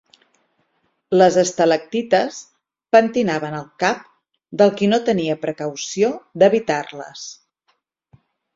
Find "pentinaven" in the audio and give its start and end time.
2.97-3.59